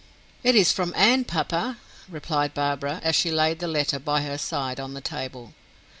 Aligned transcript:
"It 0.41 0.55
is 0.55 0.71
from 0.71 0.93
Anne, 0.95 1.25
papa," 1.25 1.77
replied 2.09 2.55
Barbara, 2.55 2.99
as 3.03 3.15
she 3.15 3.29
laid 3.29 3.59
the 3.59 3.67
letter 3.67 3.99
by 3.99 4.21
her 4.21 4.39
side 4.39 4.79
on 4.79 4.95
the 4.95 4.99
table. 4.99 5.53